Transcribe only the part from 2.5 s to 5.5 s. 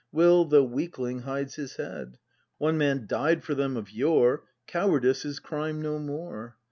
One man died for them of yore,— Cowardice is